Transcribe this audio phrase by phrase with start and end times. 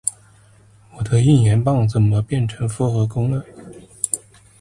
[0.97, 3.45] 我的应援棒怎么变成复合弓了？